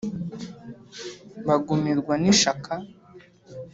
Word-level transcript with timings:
Bagumirwa 1.45 2.13
n'ishaka 2.21 2.73